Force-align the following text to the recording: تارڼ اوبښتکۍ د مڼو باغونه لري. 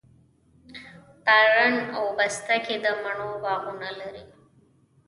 تارڼ 1.25 1.71
اوبښتکۍ 1.97 2.77
د 2.83 2.85
مڼو 3.03 3.29
باغونه 3.43 3.89
لري. 3.99 4.23